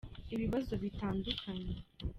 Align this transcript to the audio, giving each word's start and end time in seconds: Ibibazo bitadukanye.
Ibibazo 0.33 0.73
bitadukanye. 0.83 1.75